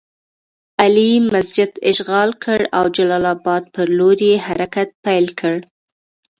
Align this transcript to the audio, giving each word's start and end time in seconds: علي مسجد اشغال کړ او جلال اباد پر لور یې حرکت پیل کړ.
علي 0.81 1.11
مسجد 1.33 1.71
اشغال 1.91 2.29
کړ 2.43 2.59
او 2.77 2.85
جلال 2.95 3.25
اباد 3.35 3.63
پر 3.73 3.87
لور 3.97 4.17
یې 4.29 4.35
حرکت 4.47 4.89
پیل 5.05 5.25
کړ. 5.39 5.55